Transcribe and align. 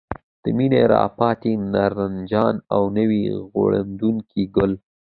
د 0.41 0.45
مني 0.57 0.81
راپاتې 0.93 1.51
نارنجان 1.73 2.55
او 2.75 2.83
نوي 2.97 3.23
غوړېدونکي 3.51 4.43
ګل. 4.55 4.71